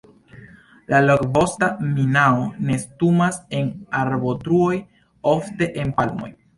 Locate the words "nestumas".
2.71-3.39